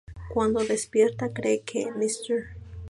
Cuándo 0.33 0.61
despierta 0.63 1.31
cree 1.31 1.61
que 1.61 1.85
Mr. 1.91 2.57